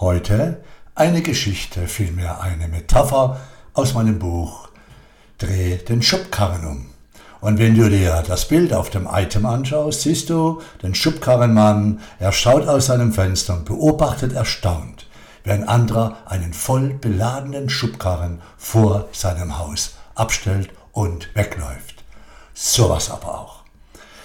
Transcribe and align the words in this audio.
Heute 0.00 0.64
eine 0.94 1.20
Geschichte, 1.20 1.86
vielmehr 1.86 2.40
eine 2.40 2.68
Metapher 2.68 3.38
aus 3.74 3.92
meinem 3.92 4.18
Buch 4.18 4.70
Dreh 5.36 5.76
den 5.76 6.00
Schubkarren 6.00 6.66
um. 6.66 6.86
Und 7.42 7.58
wenn 7.58 7.76
du 7.76 7.86
dir 7.90 8.24
das 8.26 8.48
Bild 8.48 8.72
auf 8.72 8.88
dem 8.88 9.06
Item 9.12 9.44
anschaust, 9.44 10.00
siehst 10.00 10.30
du 10.30 10.62
den 10.82 10.94
Schubkarrenmann, 10.94 12.00
er 12.18 12.32
schaut 12.32 12.66
aus 12.66 12.86
seinem 12.86 13.12
Fenster 13.12 13.58
und 13.58 13.66
beobachtet 13.66 14.32
erstaunt, 14.32 15.06
wie 15.44 15.50
ein 15.50 15.68
anderer 15.68 16.16
einen 16.24 16.54
voll 16.54 16.94
beladenen 16.94 17.68
Schubkarren 17.68 18.40
vor 18.56 19.06
seinem 19.12 19.58
Haus 19.58 19.96
abstellt 20.14 20.70
und 20.92 21.28
wegläuft. 21.34 22.04
Sowas 22.54 23.10
aber 23.10 23.38
auch. 23.38 23.64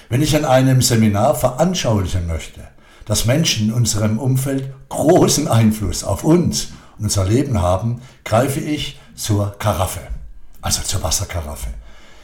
Wenn 0.08 0.22
ich 0.22 0.38
an 0.38 0.46
einem 0.46 0.82
Seminar 0.82 1.36
veranschaulichen 1.36 2.28
möchte, 2.28 2.62
dass 3.06 3.26
Menschen 3.26 3.68
in 3.68 3.74
unserem 3.74 4.20
Umfeld 4.20 4.74
großen 4.90 5.48
Einfluss 5.48 6.04
auf 6.04 6.24
uns 6.24 6.70
und 6.98 7.06
unser 7.06 7.26
Leben 7.26 7.62
haben, 7.62 8.02
greife 8.24 8.60
ich 8.60 9.00
zur 9.16 9.52
Karaffe, 9.60 10.02
also 10.62 10.82
zur 10.82 11.04
Wasserkaraffe. 11.04 11.70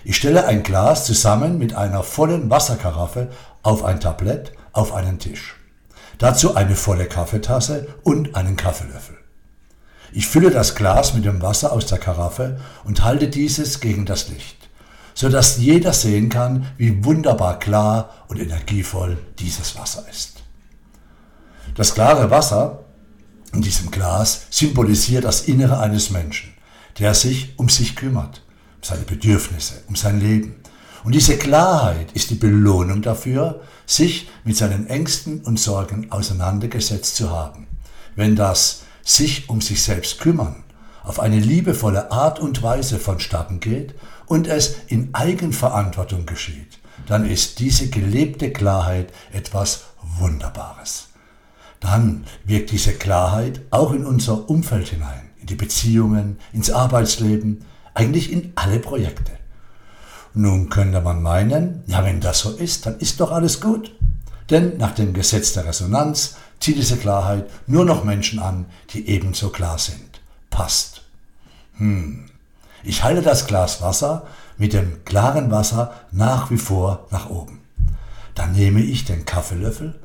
Ich 0.04 0.16
stelle 0.16 0.48
ein 0.48 0.64
Glas 0.64 1.06
zusammen 1.06 1.58
mit 1.60 1.76
einer 1.76 2.04
vollen 2.04 2.50
Wasserkaraffe 2.50 3.30
auf 3.62 3.84
ein 3.84 4.00
Tablett 4.00 4.54
auf 4.74 4.94
einen 4.94 5.20
Tisch. 5.20 5.56
Dazu 6.18 6.56
eine 6.56 6.76
volle 6.76 7.06
Kaffeetasse 7.06 7.88
und 8.04 8.36
einen 8.36 8.56
Kaffeelöffel. 8.56 9.18
Ich 10.14 10.28
fülle 10.28 10.52
das 10.52 10.76
Glas 10.76 11.14
mit 11.14 11.26
dem 11.26 11.42
Wasser 11.42 11.72
aus 11.72 11.86
der 11.86 11.98
Karaffe 11.98 12.60
und 12.84 13.04
halte 13.04 13.28
dieses 13.28 13.80
gegen 13.80 14.06
das 14.06 14.30
Licht, 14.30 14.58
so 15.14 15.30
dass 15.30 15.58
jeder 15.58 15.94
sehen 15.94 16.30
kann, 16.30 16.68
wie 16.78 17.06
wunderbar 17.06 17.60
klar 17.60 18.10
und 18.28 18.40
energievoll 18.40 19.18
dieses 19.40 19.78
Wasser 19.78 20.04
ist. 20.10 20.41
Das 21.76 21.94
klare 21.94 22.30
Wasser 22.30 22.84
in 23.54 23.62
diesem 23.62 23.92
Glas 23.92 24.44
symbolisiert 24.50 25.24
das 25.24 25.42
Innere 25.42 25.80
eines 25.80 26.10
Menschen, 26.10 26.54
der 27.00 27.14
sich 27.14 27.54
um 27.58 27.70
sich 27.70 27.96
kümmert, 27.96 28.44
um 28.78 28.84
seine 28.84 29.04
Bedürfnisse, 29.04 29.84
um 29.88 29.96
sein 29.96 30.20
Leben. 30.20 30.56
Und 31.04 31.16
diese 31.16 31.38
Klarheit 31.38 32.12
ist 32.14 32.30
die 32.30 32.36
Belohnung 32.36 33.02
dafür, 33.02 33.62
sich 33.86 34.30
mit 34.44 34.58
seinen 34.58 34.88
Ängsten 34.88 35.42
und 35.42 35.60
Sorgen 35.60 36.12
auseinandergesetzt 36.12 37.16
zu 37.16 37.32
haben. 37.32 37.68
Wenn 38.16 38.36
das 38.36 38.84
sich 39.04 39.50
um 39.50 39.62
sich 39.62 39.82
selbst 39.82 40.20
kümmern 40.20 40.64
auf 41.04 41.20
eine 41.20 41.40
liebevolle 41.40 42.12
Art 42.12 42.40
und 42.40 42.62
Weise 42.62 43.00
vonstatten 43.00 43.60
geht 43.60 43.96
und 44.28 44.48
es 44.48 44.76
in 44.88 45.14
Eigenverantwortung 45.14 46.26
geschieht, 46.26 46.80
dann 47.08 47.28
ist 47.28 47.60
diese 47.60 47.90
gelebte 47.90 48.52
Klarheit 48.52 49.12
etwas 49.32 49.86
Wunderbares. 50.20 51.11
Dann 51.82 52.24
wirkt 52.46 52.72
diese 52.72 52.94
Klarheit 52.94 53.62
auch 53.72 53.92
in 53.92 54.06
unser 54.06 54.50
Umfeld 54.50 54.88
hinein, 54.88 55.30
in 55.42 55.48
die 55.48 55.56
Beziehungen, 55.56 56.38
ins 56.54 56.72
Arbeitsleben, 56.72 57.66
eigentlich 57.94 58.32
in 58.32 58.54
alle 58.56 58.80
Projekte. 58.80 59.34
Nun 60.34 60.70
könnte 60.70 61.02
man 61.02 61.22
meinen, 61.22 61.84
ja, 61.88 62.06
wenn 62.06 62.22
das 62.22 62.40
so 62.40 62.52
ist, 62.52 62.86
dann 62.86 62.98
ist 63.00 63.20
doch 63.20 63.32
alles 63.32 63.60
gut. 63.60 63.94
Denn 64.50 64.78
nach 64.78 64.94
dem 64.94 65.14
Gesetz 65.14 65.54
der 65.54 65.66
Resonanz 65.66 66.36
zieht 66.60 66.78
diese 66.78 66.98
Klarheit 66.98 67.50
nur 67.68 67.84
noch 67.84 68.04
Menschen 68.04 68.40
an, 68.40 68.68
die 68.92 69.10
ebenso 69.10 69.50
klar 69.50 69.78
sind. 69.78 70.22
Passt. 70.50 71.02
Hm. 71.78 72.26
Ich 72.84 73.04
halte 73.04 73.22
das 73.22 73.48
Glas 73.48 73.82
Wasser 73.82 74.28
mit 74.58 74.74
dem 74.74 75.04
klaren 75.04 75.52
Wasser 75.52 75.94
nach 76.12 76.52
wie 76.52 76.58
vor 76.58 77.08
nach 77.12 77.30
oben. 77.30 77.62
Dann 78.36 78.54
nehme 78.54 78.82
ich 78.82 79.06
den 79.06 79.26
Kaffeelöffel, 79.26 80.00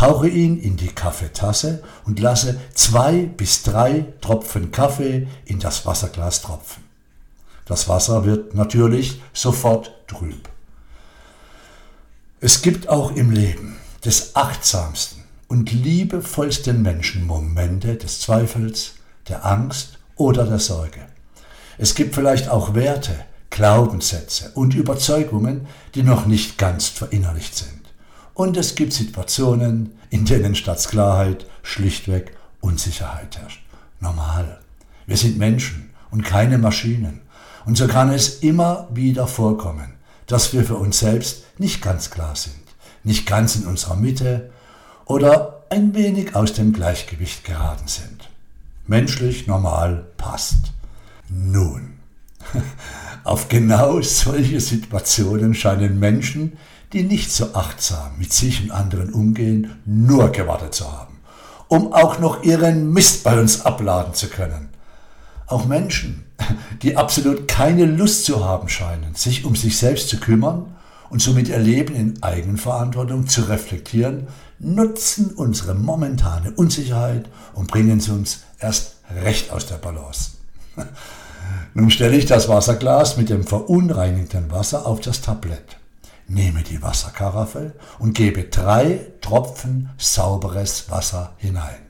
tauche 0.00 0.28
ihn 0.28 0.58
in 0.58 0.78
die 0.78 0.88
Kaffeetasse 0.88 1.82
und 2.06 2.20
lasse 2.20 2.58
zwei 2.72 3.26
bis 3.26 3.64
drei 3.64 4.06
Tropfen 4.22 4.72
Kaffee 4.72 5.28
in 5.44 5.58
das 5.58 5.84
Wasserglas 5.84 6.40
tropfen. 6.40 6.82
Das 7.66 7.86
Wasser 7.86 8.24
wird 8.24 8.54
natürlich 8.54 9.20
sofort 9.34 9.92
trüb. 10.06 10.48
Es 12.40 12.62
gibt 12.62 12.88
auch 12.88 13.14
im 13.14 13.30
Leben 13.30 13.76
des 14.02 14.36
achtsamsten 14.36 15.22
und 15.48 15.70
liebevollsten 15.70 16.80
Menschen 16.80 17.26
Momente 17.26 17.96
des 17.96 18.20
Zweifels, 18.20 18.92
der 19.28 19.44
Angst 19.44 19.98
oder 20.16 20.46
der 20.46 20.60
Sorge. 20.60 21.00
Es 21.76 21.94
gibt 21.94 22.14
vielleicht 22.14 22.48
auch 22.48 22.74
Werte, 22.74 23.16
Glaubenssätze 23.50 24.52
und 24.54 24.74
Überzeugungen, 24.74 25.66
die 25.94 26.04
noch 26.04 26.24
nicht 26.24 26.56
ganz 26.56 26.88
verinnerlicht 26.88 27.54
sind. 27.54 27.79
Und 28.40 28.56
es 28.56 28.74
gibt 28.74 28.94
Situationen, 28.94 29.92
in 30.08 30.24
denen 30.24 30.54
statt 30.54 30.82
Klarheit 30.88 31.44
schlichtweg 31.62 32.34
Unsicherheit 32.62 33.36
herrscht. 33.36 33.62
Normal. 34.00 34.60
Wir 35.06 35.18
sind 35.18 35.36
Menschen 35.36 35.90
und 36.10 36.24
keine 36.24 36.56
Maschinen. 36.56 37.20
Und 37.66 37.76
so 37.76 37.86
kann 37.86 38.08
es 38.08 38.38
immer 38.38 38.88
wieder 38.94 39.26
vorkommen, 39.26 39.92
dass 40.26 40.54
wir 40.54 40.64
für 40.64 40.76
uns 40.76 41.00
selbst 41.00 41.44
nicht 41.58 41.82
ganz 41.82 42.10
klar 42.10 42.34
sind, 42.34 42.62
nicht 43.04 43.26
ganz 43.26 43.56
in 43.56 43.66
unserer 43.66 43.96
Mitte 43.96 44.50
oder 45.04 45.66
ein 45.68 45.94
wenig 45.94 46.34
aus 46.34 46.54
dem 46.54 46.72
Gleichgewicht 46.72 47.44
geraten 47.44 47.88
sind. 47.88 48.30
Menschlich 48.86 49.48
normal 49.48 50.06
passt. 50.16 50.72
Nun, 51.28 51.90
auf 53.24 53.50
genau 53.50 54.00
solche 54.00 54.60
Situationen 54.60 55.52
scheinen 55.52 56.00
Menschen, 56.00 56.56
die 56.92 57.02
nicht 57.02 57.32
so 57.32 57.54
achtsam 57.54 58.12
mit 58.18 58.32
sich 58.32 58.62
und 58.62 58.70
anderen 58.70 59.12
umgehen, 59.12 59.76
nur 59.84 60.30
gewartet 60.30 60.74
zu 60.74 60.90
haben, 60.90 61.18
um 61.68 61.92
auch 61.92 62.18
noch 62.18 62.42
ihren 62.42 62.92
Mist 62.92 63.24
bei 63.24 63.38
uns 63.38 63.64
abladen 63.64 64.14
zu 64.14 64.28
können. 64.28 64.68
Auch 65.46 65.66
Menschen, 65.66 66.24
die 66.82 66.96
absolut 66.96 67.48
keine 67.48 67.84
Lust 67.84 68.24
zu 68.24 68.44
haben 68.44 68.68
scheinen, 68.68 69.14
sich 69.14 69.44
um 69.44 69.56
sich 69.56 69.78
selbst 69.78 70.08
zu 70.08 70.18
kümmern 70.18 70.74
und 71.10 71.20
somit 71.20 71.48
ihr 71.48 71.58
Leben 71.58 71.94
in 71.94 72.22
Eigenverantwortung 72.22 73.26
zu 73.26 73.42
reflektieren, 73.42 74.28
nutzen 74.58 75.32
unsere 75.32 75.74
momentane 75.74 76.52
Unsicherheit 76.52 77.28
und 77.54 77.70
bringen 77.70 78.00
sie 78.00 78.12
uns 78.12 78.40
erst 78.58 78.96
recht 79.22 79.50
aus 79.50 79.66
der 79.66 79.76
Balance. 79.76 80.32
Nun 81.74 81.90
stelle 81.90 82.16
ich 82.16 82.26
das 82.26 82.48
Wasserglas 82.48 83.16
mit 83.16 83.28
dem 83.28 83.44
verunreinigten 83.44 84.50
Wasser 84.50 84.86
auf 84.86 85.00
das 85.00 85.20
Tablett, 85.20 85.79
nehme 86.30 86.62
die 86.62 86.80
Wasserkaraffe 86.80 87.74
und 87.98 88.14
gebe 88.14 88.44
drei 88.44 89.06
Tropfen 89.20 89.90
sauberes 89.98 90.88
Wasser 90.88 91.34
hinein. 91.38 91.80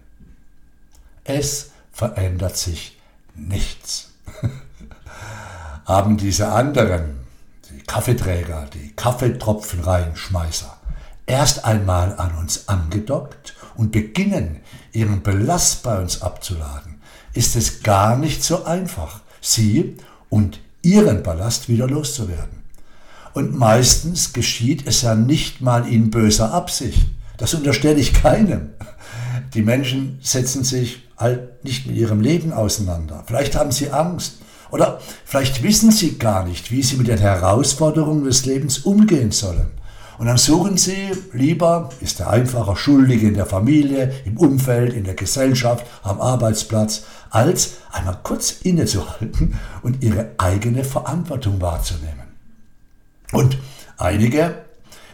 Es 1.24 1.70
verändert 1.92 2.56
sich 2.56 2.98
nichts. 3.34 4.10
haben 5.84 6.16
diese 6.16 6.48
anderen, 6.52 7.20
die 7.70 7.82
Kaffeeträger, 7.82 8.66
die 8.72 8.92
Kaffeetropfenreihenschmeißer, 8.92 10.76
erst 11.26 11.64
einmal 11.64 12.16
an 12.16 12.34
uns 12.36 12.68
angedockt 12.68 13.54
und 13.74 13.92
beginnen, 13.92 14.60
ihren 14.92 15.22
Belast 15.22 15.82
bei 15.82 15.98
uns 16.00 16.22
abzuladen, 16.22 17.00
ist 17.34 17.56
es 17.56 17.82
gar 17.82 18.16
nicht 18.16 18.42
so 18.42 18.64
einfach, 18.64 19.20
sie 19.40 19.96
und 20.30 20.60
ihren 20.82 21.22
Ballast 21.22 21.68
wieder 21.68 21.86
loszuwerden. 21.86 22.59
Und 23.32 23.56
meistens 23.56 24.32
geschieht 24.32 24.86
es 24.86 25.02
ja 25.02 25.14
nicht 25.14 25.60
mal 25.60 25.86
in 25.86 26.10
böser 26.10 26.52
Absicht. 26.52 27.06
Das 27.36 27.54
unterstelle 27.54 28.00
ich 28.00 28.12
keinem. 28.12 28.70
Die 29.54 29.62
Menschen 29.62 30.18
setzen 30.20 30.64
sich 30.64 31.08
halt 31.16 31.64
nicht 31.64 31.86
mit 31.86 31.96
ihrem 31.96 32.20
Leben 32.20 32.52
auseinander. 32.52 33.24
Vielleicht 33.26 33.56
haben 33.56 33.72
sie 33.72 33.90
Angst 33.90 34.38
oder 34.70 35.00
vielleicht 35.24 35.62
wissen 35.62 35.90
sie 35.90 36.18
gar 36.18 36.44
nicht, 36.44 36.70
wie 36.70 36.82
sie 36.82 36.96
mit 36.96 37.08
den 37.08 37.18
Herausforderungen 37.18 38.24
des 38.24 38.46
Lebens 38.46 38.78
umgehen 38.78 39.30
sollen. 39.30 39.70
Und 40.18 40.26
dann 40.26 40.36
suchen 40.36 40.76
sie 40.76 41.12
lieber, 41.32 41.88
ist 42.00 42.18
der 42.18 42.28
einfache 42.28 42.76
Schuldige 42.76 43.26
in 43.26 43.34
der 43.34 43.46
Familie, 43.46 44.12
im 44.26 44.36
Umfeld, 44.36 44.92
in 44.92 45.04
der 45.04 45.14
Gesellschaft, 45.14 45.86
am 46.02 46.20
Arbeitsplatz, 46.20 47.04
als 47.30 47.76
einmal 47.90 48.18
kurz 48.22 48.52
innezuhalten 48.62 49.58
und 49.82 50.02
ihre 50.02 50.32
eigene 50.36 50.84
Verantwortung 50.84 51.62
wahrzunehmen. 51.62 52.29
Und 53.32 53.58
einige 53.96 54.64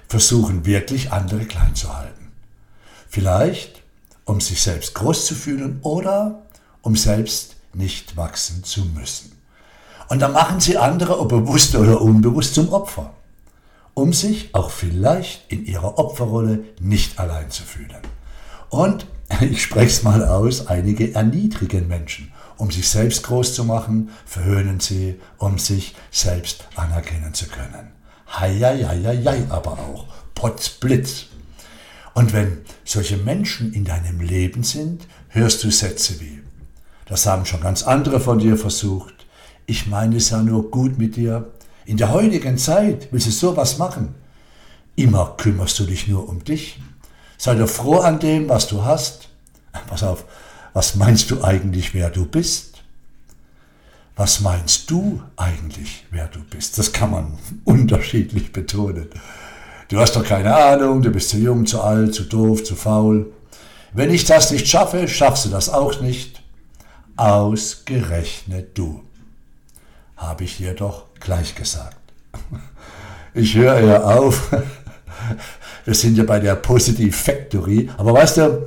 versuchen 0.08 0.64
wirklich 0.64 1.12
andere 1.12 1.44
klein 1.44 1.74
zu 1.74 1.96
halten. 1.96 2.32
Vielleicht, 3.08 3.82
um 4.24 4.40
sich 4.40 4.62
selbst 4.62 4.94
groß 4.94 5.26
zu 5.26 5.34
fühlen 5.34 5.78
oder 5.82 6.42
um 6.82 6.96
selbst 6.96 7.56
nicht 7.74 8.16
wachsen 8.16 8.64
zu 8.64 8.84
müssen. 8.84 9.32
Und 10.08 10.20
dann 10.20 10.32
machen 10.32 10.60
sie 10.60 10.78
andere, 10.78 11.18
ob 11.18 11.28
bewusst 11.28 11.74
oder 11.74 12.00
unbewusst, 12.00 12.54
zum 12.54 12.72
Opfer, 12.72 13.12
um 13.94 14.12
sich 14.12 14.54
auch 14.54 14.70
vielleicht 14.70 15.50
in 15.50 15.66
ihrer 15.66 15.98
Opferrolle 15.98 16.64
nicht 16.80 17.18
allein 17.18 17.50
zu 17.50 17.64
fühlen. 17.64 18.02
Und 18.68 19.06
ich 19.40 19.62
spreche 19.62 19.86
es 19.86 20.02
mal 20.02 20.24
aus, 20.24 20.68
einige 20.68 21.14
erniedrigen 21.14 21.88
Menschen, 21.88 22.32
um 22.56 22.70
sich 22.70 22.88
selbst 22.88 23.24
groß 23.24 23.54
zu 23.54 23.64
machen, 23.64 24.10
verhöhnen 24.24 24.80
sie, 24.80 25.20
um 25.38 25.58
sich 25.58 25.96
selbst 26.10 26.68
anerkennen 26.76 27.34
zu 27.34 27.46
können. 27.46 27.95
Hei, 28.28 28.58
hei, 28.60 28.84
hei, 28.84 29.22
hei, 29.24 29.46
aber 29.48 29.72
auch 29.72 30.06
Potzblitz. 30.34 31.26
Und 32.14 32.32
wenn 32.32 32.58
solche 32.84 33.16
Menschen 33.16 33.72
in 33.72 33.84
deinem 33.84 34.20
Leben 34.20 34.62
sind, 34.62 35.06
hörst 35.28 35.62
du 35.64 35.70
Sätze 35.70 36.20
wie, 36.20 36.40
das 37.06 37.26
haben 37.26 37.46
schon 37.46 37.60
ganz 37.60 37.82
andere 37.82 38.20
von 38.20 38.38
dir 38.38 38.56
versucht, 38.56 39.14
ich 39.66 39.86
meine 39.86 40.16
es 40.16 40.30
ja 40.30 40.42
nur 40.42 40.70
gut 40.70 40.98
mit 40.98 41.16
dir, 41.16 41.52
in 41.86 41.96
der 41.96 42.10
heutigen 42.10 42.58
Zeit 42.58 43.08
willst 43.12 43.28
du 43.28 43.30
sowas 43.30 43.78
machen. 43.78 44.14
Immer 44.96 45.34
kümmerst 45.36 45.78
du 45.78 45.84
dich 45.84 46.08
nur 46.08 46.28
um 46.28 46.42
dich. 46.42 46.80
Sei 47.38 47.54
doch 47.54 47.68
froh 47.68 47.98
an 47.98 48.18
dem, 48.18 48.48
was 48.48 48.66
du 48.66 48.84
hast. 48.84 49.28
Pass 49.86 50.02
auf, 50.02 50.24
was 50.72 50.96
meinst 50.96 51.30
du 51.30 51.44
eigentlich, 51.44 51.94
wer 51.94 52.10
du 52.10 52.26
bist? 52.26 52.75
Was 54.16 54.40
meinst 54.40 54.90
du 54.90 55.22
eigentlich, 55.36 56.06
wer 56.10 56.26
du 56.28 56.42
bist? 56.42 56.78
Das 56.78 56.92
kann 56.92 57.10
man 57.10 57.38
unterschiedlich 57.64 58.50
betonen. 58.50 59.08
Du 59.88 60.00
hast 60.00 60.16
doch 60.16 60.24
keine 60.24 60.54
Ahnung, 60.56 61.02
du 61.02 61.10
bist 61.10 61.28
zu 61.28 61.36
jung, 61.36 61.66
zu 61.66 61.82
alt, 61.82 62.14
zu 62.14 62.24
doof, 62.24 62.64
zu 62.64 62.74
faul. 62.74 63.30
Wenn 63.92 64.10
ich 64.10 64.24
das 64.24 64.50
nicht 64.50 64.66
schaffe, 64.66 65.06
schaffst 65.06 65.44
du 65.44 65.50
das 65.50 65.68
auch 65.68 66.00
nicht. 66.00 66.42
Ausgerechnet 67.16 68.76
du. 68.76 69.02
Habe 70.16 70.44
ich 70.44 70.56
dir 70.56 70.74
doch 70.74 71.04
gleich 71.20 71.54
gesagt. 71.54 71.96
Ich 73.38 73.54
höre 73.54 73.80
ja 73.80 74.02
auf. 74.02 74.50
Wir 75.84 75.94
sind 75.94 76.16
ja 76.16 76.24
bei 76.24 76.40
der 76.40 76.54
Positive 76.54 77.12
Factory. 77.12 77.90
Aber 77.98 78.14
weißt 78.14 78.38
du, 78.38 78.66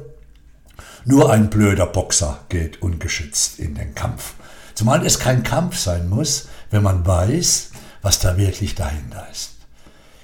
nur 1.05 1.31
ein 1.31 1.49
blöder 1.49 1.87
Boxer 1.87 2.41
geht 2.49 2.79
ungeschützt 2.79 3.57
in 3.57 3.73
den 3.73 3.95
Kampf. 3.95 4.35
Zumal 4.79 5.05
es 5.05 5.19
kein 5.19 5.43
Kampf 5.43 5.77
sein 5.77 6.07
muss, 6.07 6.47
wenn 6.69 6.83
man 6.83 7.05
weiß, 7.05 7.71
was 8.01 8.19
da 8.19 8.37
wirklich 8.37 8.75
dahinter 8.75 9.27
ist. 9.29 9.55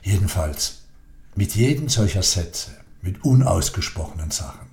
Jedenfalls, 0.02 0.84
mit 1.36 1.56
jedem 1.56 1.90
solcher 1.90 2.24
Sätze, 2.24 2.72
mit 3.02 3.26
unausgesprochenen 3.26 4.32
Sachen, 4.32 4.70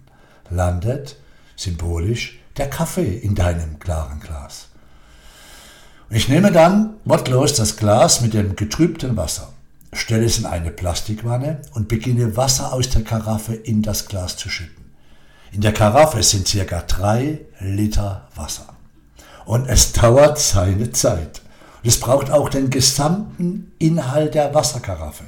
landet 0.51 1.17
symbolisch 1.57 2.39
der 2.59 2.71
Kaffee 2.71 3.17
in 3.17 3.35
deinem 3.35 3.81
klaren 3.81 4.21
Glas. 4.21 4.69
Und 6.09 6.15
ich 6.15 6.29
nehme 6.29 6.53
dann 6.53 6.95
wortlos 7.05 7.55
das 7.55 7.77
Glas 7.77 8.21
mit 8.21 8.35
dem 8.35 8.55
getrübten 8.55 9.17
Wasser, 9.17 9.53
stelle 9.93 10.27
es 10.27 10.39
in 10.39 10.47
eine 10.47 10.71
Plastikwanne 10.71 11.61
und 11.73 11.89
beginne 11.89 12.37
Wasser 12.37 12.73
aus 12.73 12.89
der 12.91 13.03
Karaffe 13.03 13.55
in 13.55 13.83
das 13.83 14.07
Glas 14.07 14.37
zu 14.37 14.49
schütten. 14.49 14.93
In 15.51 15.61
der 15.61 15.73
Karaffe 15.73 16.23
sind 16.23 16.47
circa 16.47 16.83
drei 16.83 17.41
Liter 17.59 18.29
Wasser. 18.37 18.77
Und 19.45 19.67
es 19.69 19.93
dauert 19.93 20.39
seine 20.39 20.93
Zeit. 20.93 21.43
Und 21.83 21.89
es 21.89 22.01
braucht 22.01 22.31
auch 22.31 22.49
den 22.49 22.71
gesamten 22.71 23.73
Inhalt 23.79 24.35
der 24.35 24.55
Wasserkaraffe, 24.55 25.25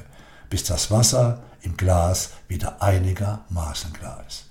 bis 0.49 0.63
das 0.63 0.91
Wasser 0.91 1.43
im 1.61 1.75
Glas 1.75 2.31
wieder 2.47 2.81
einigermaßen 2.81 3.93
klar 3.93 4.23
ist. 4.27 4.45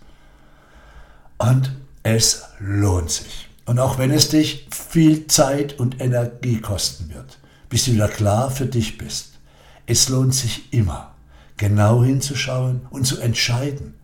Und 1.38 1.72
es 2.02 2.44
lohnt 2.58 3.10
sich. 3.10 3.48
Und 3.66 3.78
auch 3.78 3.98
wenn 3.98 4.10
es 4.10 4.28
dich 4.28 4.68
viel 4.70 5.26
Zeit 5.26 5.78
und 5.78 6.00
Energie 6.00 6.60
kosten 6.60 7.08
wird, 7.14 7.38
bis 7.70 7.86
du 7.86 7.92
wieder 7.92 8.08
klar 8.08 8.50
für 8.50 8.66
dich 8.66 8.98
bist, 8.98 9.38
es 9.86 10.08
lohnt 10.08 10.34
sich 10.34 10.72
immer, 10.72 11.14
genau 11.56 12.04
hinzuschauen 12.04 12.86
und 12.90 13.06
zu 13.06 13.18
entscheiden, 13.20 13.94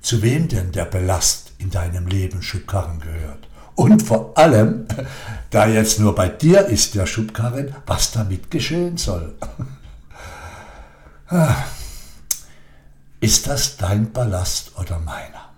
zu 0.00 0.22
wem 0.22 0.48
denn 0.48 0.72
der 0.72 0.84
Belast 0.84 1.52
in 1.58 1.70
deinem 1.70 2.06
Leben 2.06 2.42
Schubkarren 2.42 3.00
gehört. 3.00 3.48
Und 3.74 4.02
vor 4.02 4.36
allem, 4.36 4.86
da 5.50 5.66
jetzt 5.66 6.00
nur 6.00 6.14
bei 6.14 6.28
dir 6.28 6.66
ist 6.66 6.94
der 6.94 7.06
Schubkarren, 7.06 7.74
was 7.86 8.12
damit 8.12 8.50
geschehen 8.50 8.96
soll. 8.96 9.34
Ah. 11.28 11.56
Ist 13.20 13.46
das 13.46 13.78
dein 13.78 14.12
Ballast 14.12 14.72
oder 14.78 14.98
meiner? 14.98 15.48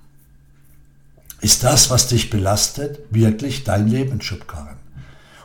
Ist 1.41 1.65
das, 1.65 1.91
was 1.91 2.09
dich 2.09 2.31
belastet, 2.31 3.01
wirklich 3.11 3.65
dein 3.65 3.89
Lebensschubkarren? 3.89 4.77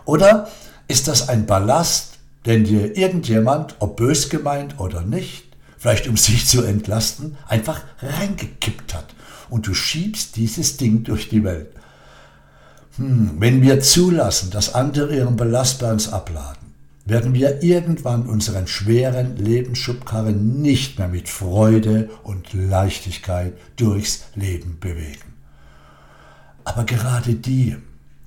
Oder 0.06 0.48
ist 0.88 1.08
das 1.08 1.30
ein 1.30 1.46
Ballast, 1.46 2.20
den 2.46 2.64
dir 2.64 2.96
irgendjemand, 2.96 3.76
ob 3.80 3.98
bös 3.98 4.30
gemeint 4.30 4.80
oder 4.80 5.02
nicht, 5.02 5.46
vielleicht 5.78 6.08
um 6.08 6.18
sich 6.18 6.48
zu 6.48 6.64
entlasten, 6.64 7.38
einfach 7.48 7.82
reingekippt 8.02 8.94
hat 8.94 9.16
und 9.50 9.68
du 9.68 9.74
schiebst 9.74 10.36
dieses 10.36 10.78
Ding 10.78 11.04
durch 11.04 11.30
die 11.30 11.44
Welt? 11.44 11.74
Hm, 12.98 13.32
wenn 13.40 13.62
wir 13.62 13.80
zulassen, 13.80 14.52
dass 14.52 14.74
andere 14.74 15.16
ihren 15.16 15.38
Ballast 15.38 15.80
bei 15.80 15.92
uns 15.92 16.12
abladen, 16.12 16.62
werden 17.06 17.34
wir 17.34 17.64
irgendwann 17.64 18.24
unseren 18.28 18.68
schweren 18.68 19.38
Lebensschubkarren 19.38 20.62
nicht 20.62 21.00
mehr 21.00 21.08
mit 21.08 21.30
Freude 21.30 22.10
und 22.24 22.54
Leichtigkeit 22.54 23.54
durchs 23.76 24.26
Leben 24.36 24.78
bewegen. 24.80 25.34
Aber 26.64 26.84
gerade 26.84 27.34
die, 27.34 27.76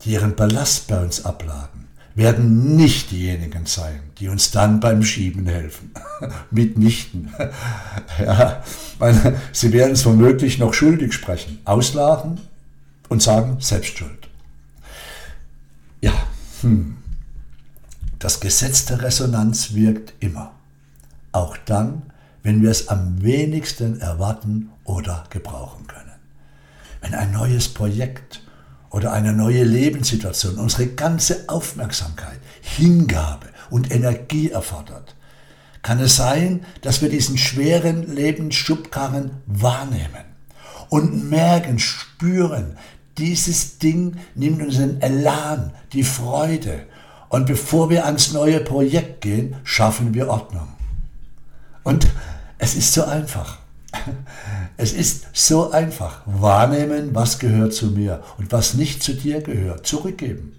die 0.02 0.10
ihren 0.10 0.34
Ballast 0.34 0.88
bei 0.88 1.02
uns 1.02 1.24
abladen, 1.24 1.84
werden 2.14 2.76
nicht 2.76 3.10
diejenigen 3.10 3.66
sein, 3.66 4.00
die 4.18 4.28
uns 4.28 4.50
dann 4.50 4.80
beim 4.80 5.02
Schieben 5.02 5.46
helfen. 5.46 5.92
Mitnichten. 6.50 7.32
ja, 8.24 8.62
meine, 8.98 9.40
sie 9.52 9.72
werden 9.72 9.92
es 9.92 10.06
womöglich 10.06 10.58
noch 10.58 10.74
schuldig 10.74 11.12
sprechen, 11.12 11.58
auslachen 11.64 12.40
und 13.08 13.22
sagen, 13.22 13.56
Selbstschuld. 13.60 14.23
Hm. 16.64 16.96
Das 18.18 18.40
Gesetz 18.40 18.86
der 18.86 19.02
Resonanz 19.02 19.74
wirkt 19.74 20.14
immer. 20.20 20.52
Auch 21.30 21.58
dann, 21.58 22.02
wenn 22.42 22.62
wir 22.62 22.70
es 22.70 22.88
am 22.88 23.22
wenigsten 23.22 24.00
erwarten 24.00 24.70
oder 24.84 25.24
gebrauchen 25.28 25.86
können. 25.86 26.12
Wenn 27.02 27.14
ein 27.14 27.32
neues 27.32 27.68
Projekt 27.68 28.42
oder 28.88 29.12
eine 29.12 29.34
neue 29.34 29.64
Lebenssituation 29.64 30.56
unsere 30.56 30.86
ganze 30.86 31.48
Aufmerksamkeit, 31.48 32.38
Hingabe 32.62 33.48
und 33.68 33.90
Energie 33.90 34.50
erfordert, 34.50 35.16
kann 35.82 36.00
es 36.00 36.16
sein, 36.16 36.64
dass 36.80 37.02
wir 37.02 37.10
diesen 37.10 37.36
schweren 37.36 38.14
Lebensschubkarren 38.14 39.32
wahrnehmen 39.44 40.24
und 40.88 41.28
merken, 41.28 41.78
spüren, 41.78 42.78
dieses 43.18 43.78
Ding 43.78 44.16
nimmt 44.34 44.62
uns 44.62 44.76
den 44.76 45.00
Elan, 45.00 45.72
die 45.92 46.02
Freude. 46.02 46.86
Und 47.28 47.46
bevor 47.46 47.90
wir 47.90 48.06
ans 48.06 48.32
neue 48.32 48.60
Projekt 48.60 49.20
gehen, 49.20 49.56
schaffen 49.64 50.14
wir 50.14 50.28
Ordnung. 50.28 50.68
Und 51.82 52.06
es 52.58 52.74
ist 52.74 52.92
so 52.92 53.04
einfach. 53.04 53.58
Es 54.76 54.92
ist 54.92 55.26
so 55.32 55.70
einfach. 55.70 56.22
Wahrnehmen, 56.26 57.14
was 57.14 57.38
gehört 57.38 57.72
zu 57.72 57.86
mir 57.92 58.24
und 58.38 58.50
was 58.50 58.74
nicht 58.74 59.04
zu 59.04 59.14
dir 59.14 59.40
gehört. 59.40 59.86
Zurückgeben. 59.86 60.56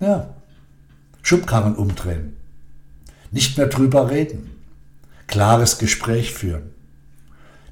Ja. 0.00 0.34
Schubkarren 1.22 1.76
umdrehen. 1.76 2.36
Nicht 3.30 3.56
mehr 3.56 3.68
drüber 3.68 4.10
reden. 4.10 4.50
Klares 5.28 5.78
Gespräch 5.78 6.32
führen. 6.32 6.70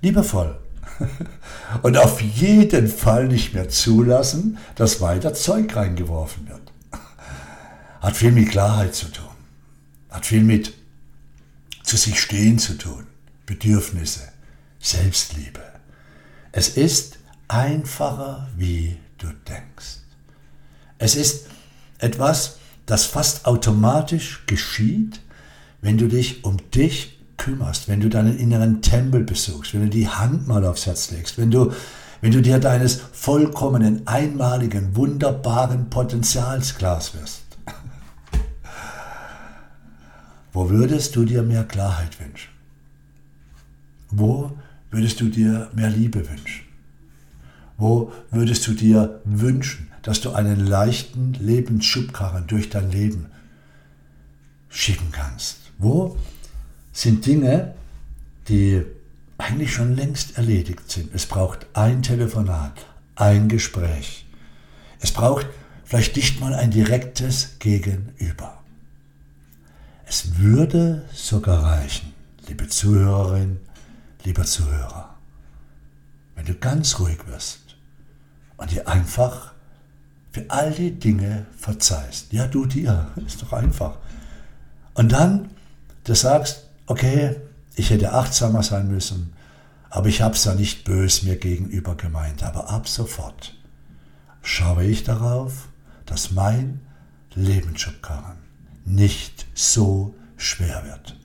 Liebevoll. 0.03 0.57
Und 1.83 1.97
auf 1.97 2.21
jeden 2.21 2.89
Fall 2.89 3.29
nicht 3.29 3.55
mehr 3.55 3.69
zulassen, 3.69 4.59
dass 4.77 5.01
weiter 5.01 5.35
Zeug 5.35 5.75
reingeworfen 5.75 6.49
wird. 6.49 6.61
Hat 8.01 8.17
viel 8.17 8.33
mit 8.33 8.51
Klarheit 8.51 8.95
zu 8.95 9.07
tun. 9.07 9.25
Hat 10.11 10.27
viel 10.27 10.43
mit 10.43 10.75
zu 11.83 11.97
sich 11.97 12.21
stehen 12.21 12.59
zu 12.59 12.77
tun. 12.77 13.07
Bedürfnisse. 13.47 14.29
Selbstliebe. 14.79 15.63
Es 16.53 16.69
ist 16.69 17.19
einfacher, 17.49 18.49
wie 18.57 18.97
du 19.19 19.29
denkst. 19.49 20.01
Es 20.99 21.17
ist 21.17 21.47
etwas, 21.99 22.59
das 22.87 23.05
fast 23.05 23.47
automatisch 23.47 24.45
geschieht, 24.47 25.21
wenn 25.81 25.99
du 25.99 26.07
dich 26.07 26.45
um 26.45 26.59
dich 26.71 27.19
kümmerst, 27.37 27.89
wenn 27.89 28.01
du 28.01 28.09
deinen 28.09 28.39
inneren 28.39 28.83
Tempel 28.83 29.25
besuchst, 29.25 29.75
wenn 29.75 29.83
du 29.83 29.89
die 29.89 30.09
Hand 30.09 30.49
mal 30.49 30.65
aufs 30.65 30.87
Herz 30.87 31.11
legst, 31.11 31.39
wenn 31.39 31.51
du, 31.51 31.73
wenn 32.21 32.33
du 32.33 32.41
dir 32.41 32.59
deines 32.59 33.01
vollkommenen, 33.13 34.07
einmaligen, 34.07 34.97
wunderbaren 34.97 35.91
Potenzials 35.91 36.77
klar 36.77 37.03
wirst. 37.13 37.43
Wo 40.53 40.71
würdest 40.71 41.17
du 41.17 41.25
dir 41.25 41.43
mehr 41.43 41.65
Klarheit 41.65 42.21
wünschen? 42.21 42.51
Wo 44.11 44.53
würdest 44.91 45.21
du 45.21 45.29
dir 45.29 45.69
mehr 45.75 45.91
Liebe 45.91 46.21
wünschen? 46.31 46.65
Wo 47.77 48.13
würdest 48.31 48.67
du 48.69 48.73
dir 48.73 49.21
wünschen, 49.25 49.91
dass 50.03 50.21
du 50.21 50.31
einen 50.31 50.65
leichten 50.65 51.33
Lebensschubkarren 51.35 52.47
durch 52.47 52.71
dein 52.71 52.93
Leben 52.93 53.27
schieben 54.69 55.11
kannst? 55.11 55.59
Wo 55.79 56.17
sind 56.95 57.27
Dinge, 57.27 57.75
die 58.49 58.83
eigentlich 59.37 59.75
schon 59.75 59.95
längst 59.95 60.39
erledigt 60.39 60.91
sind? 60.91 61.15
Es 61.15 61.27
braucht 61.27 61.67
ein 61.75 62.03
Telefonat, 62.03 62.87
ein 63.17 63.49
Gespräch. 63.51 64.25
Es 65.01 65.13
braucht 65.13 65.47
vielleicht 65.85 66.17
nicht 66.17 66.41
mal 66.41 66.55
ein 66.55 66.71
direktes 66.71 67.59
Gegenüber. 67.59 68.63
Es 70.07 70.39
würde 70.39 71.05
sogar 71.13 71.63
reichen, 71.63 72.15
liebe 72.47 72.69
Zuhörerin, 72.69 73.61
lieber 74.23 74.45
Zuhörer, 74.45 75.17
wenn 76.37 76.47
du 76.47 76.55
ganz 76.55 76.99
ruhig 77.01 77.27
wirst 77.27 77.77
und 78.57 78.71
dir 78.71 78.87
einfach 78.87 79.53
für 80.31 80.45
all 80.49 80.73
die 80.73 80.93
Dinge 80.93 81.47
verzeihst. 81.57 82.33
Ja, 82.33 82.47
du 82.47 82.67
dir, 82.67 83.11
ist 83.27 83.43
doch 83.43 83.53
einfach. 83.53 83.99
Und 84.95 85.13
dann, 85.13 85.51
du 86.05 86.15
sagst, 86.15 86.64
okay, 86.87 87.37
ich 87.77 87.91
hätte 87.91 88.13
achtsamer 88.13 88.63
sein 88.63 88.89
müssen, 88.89 89.35
aber 89.91 90.09
ich 90.09 90.23
habe 90.23 90.35
es 90.35 90.45
ja 90.45 90.55
nicht 90.55 90.85
bös 90.85 91.23
mir 91.23 91.37
gegenüber 91.37 91.97
gemeint. 91.97 92.43
Aber 92.43 92.71
ab 92.71 92.89
sofort 92.89 93.55
schaue 94.43 94.85
ich 94.85 95.05
darauf, 95.05 95.69
dass 96.07 96.33
mein 96.33 96.81
Lebensschubkarren 97.35 98.39
nicht 98.85 99.47
so 99.55 100.15
schwer 100.37 100.85
wird. 100.85 101.17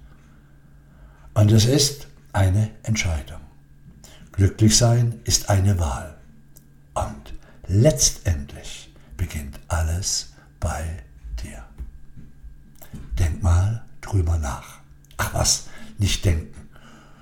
Und 1.34 1.52
es 1.52 1.66
ist 1.66 2.08
eine 2.32 2.70
Entscheidung. 2.84 3.42
Glücklich 4.32 4.78
sein 4.78 5.20
ist 5.24 5.50
eine 5.50 5.80
Wahl. 5.80 6.16
Und 6.94 7.34
letztendlich 7.68 8.94
beginnt 9.18 9.60
alles 9.68 10.34
bei 10.60 11.04
dir. 11.44 11.64
Denk 13.18 13.44
mal 13.44 13.84
drüber 14.02 14.38
nach. 14.38 14.79
Was, 15.34 15.68
nicht 15.98 16.26
denken. 16.26 16.70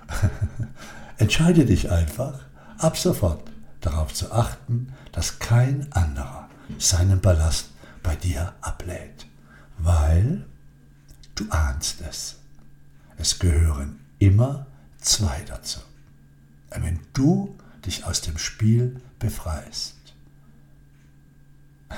Entscheide 1.17 1.65
dich 1.65 1.91
einfach, 1.91 2.39
ab 2.77 2.97
sofort 2.97 3.49
darauf 3.81 4.13
zu 4.13 4.31
achten, 4.31 4.93
dass 5.11 5.39
kein 5.39 5.91
anderer 5.91 6.47
seinen 6.77 7.21
Ballast 7.21 7.69
bei 8.03 8.15
dir 8.15 8.53
ablädt, 8.61 9.27
weil 9.77 10.45
du 11.35 11.45
ahnst 11.49 12.01
es. 12.01 12.35
Es 13.17 13.39
gehören 13.39 13.99
immer 14.19 14.67
zwei 14.99 15.41
dazu. 15.47 15.79
Wenn 16.69 16.99
du 17.13 17.57
dich 17.85 18.05
aus 18.05 18.21
dem 18.21 18.37
Spiel 18.37 19.01
befreist. 19.19 19.95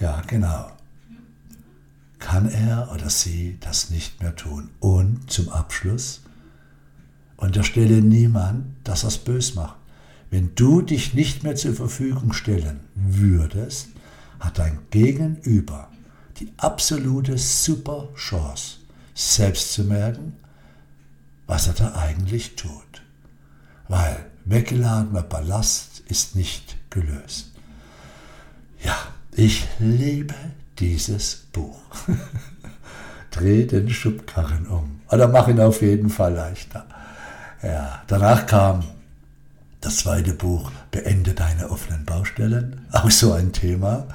Ja, 0.00 0.22
genau. 0.26 0.72
Kann 2.20 2.48
er 2.48 2.92
oder 2.94 3.10
sie 3.10 3.58
das 3.60 3.90
nicht 3.90 4.22
mehr 4.22 4.36
tun. 4.36 4.70
Und 4.78 5.30
zum 5.30 5.48
Abschluss, 5.48 6.20
unterstelle 7.36 8.02
niemand, 8.02 8.66
dass 8.84 9.02
er 9.02 9.08
es 9.08 9.18
bös 9.18 9.54
macht. 9.54 9.76
Wenn 10.30 10.54
du 10.54 10.80
dich 10.82 11.14
nicht 11.14 11.42
mehr 11.42 11.56
zur 11.56 11.74
Verfügung 11.74 12.32
stellen 12.32 12.80
würdest, 12.94 13.88
hat 14.38 14.58
dein 14.58 14.78
Gegenüber 14.90 15.90
die 16.38 16.52
absolute 16.56 17.36
super 17.36 18.08
Chance, 18.14 18.76
selbst 19.14 19.72
zu 19.72 19.84
merken, 19.84 20.36
was 21.46 21.66
er 21.66 21.74
da 21.74 21.94
eigentlich 21.94 22.54
tut. 22.54 23.02
Weil 23.88 24.24
weggeladener 24.44 25.22
Ballast 25.22 26.00
ist 26.06 26.36
nicht 26.36 26.76
gelöst. 26.90 27.52
Ja, 28.82 28.96
ich 29.32 29.66
liebe 29.78 30.34
dieses 30.80 31.36
Buch. 31.52 31.78
Dreh 33.30 33.66
den 33.66 33.88
Schubkarren 33.90 34.66
um. 34.66 35.02
Oder 35.10 35.28
mach 35.28 35.48
ihn 35.48 35.60
auf 35.60 35.82
jeden 35.82 36.10
Fall 36.10 36.34
leichter. 36.34 36.86
Ja, 37.62 38.02
danach 38.06 38.46
kam 38.46 38.82
das 39.80 39.98
zweite 39.98 40.32
Buch, 40.32 40.72
Beende 40.90 41.34
deine 41.34 41.70
offenen 41.70 42.04
Baustellen. 42.04 42.86
Auch 42.92 43.10
so 43.10 43.32
ein 43.32 43.52
Thema. 43.52 44.06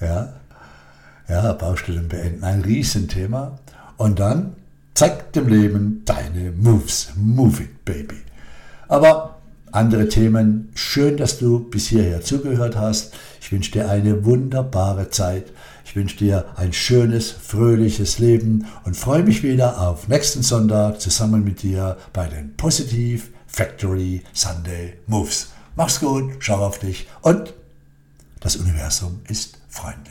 Ja, 0.00 0.34
ja 1.28 1.52
Baustellen 1.52 2.08
beenden, 2.08 2.44
ein 2.44 2.60
Riesenthema. 2.60 3.58
Und 3.96 4.18
dann 4.18 4.54
zeig 4.94 5.32
dem 5.32 5.48
Leben 5.48 6.02
deine 6.04 6.52
Moves. 6.52 7.10
Move 7.16 7.62
it, 7.62 7.84
baby. 7.84 8.22
Aber 8.88 9.38
andere 9.72 10.08
Themen. 10.08 10.70
Schön, 10.74 11.16
dass 11.16 11.38
du 11.38 11.60
bis 11.60 11.88
hierher 11.88 12.22
zugehört 12.22 12.76
hast. 12.76 13.14
Ich 13.40 13.52
wünsche 13.52 13.72
dir 13.72 13.88
eine 13.88 14.24
wunderbare 14.24 15.10
Zeit. 15.10 15.52
Ich 15.88 15.96
wünsche 15.96 16.18
dir 16.18 16.44
ein 16.56 16.74
schönes, 16.74 17.30
fröhliches 17.30 18.18
Leben 18.18 18.66
und 18.84 18.94
freue 18.94 19.22
mich 19.22 19.42
wieder 19.42 19.80
auf 19.80 20.06
nächsten 20.06 20.42
Sonntag 20.42 21.00
zusammen 21.00 21.42
mit 21.42 21.62
dir 21.62 21.96
bei 22.12 22.28
den 22.28 22.54
Positiv 22.58 23.30
Factory 23.46 24.22
Sunday 24.34 24.98
Moves. 25.06 25.48
Mach's 25.76 26.00
gut, 26.00 26.34
schau 26.40 26.58
auf 26.58 26.78
dich 26.78 27.08
und 27.22 27.54
das 28.40 28.56
Universum 28.56 29.20
ist 29.28 29.56
freundlich. 29.70 30.08